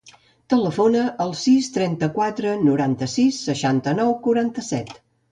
[0.51, 4.91] Telefona al sis, trenta-quatre, noranta-sis, seixanta-nou, quaranta-set.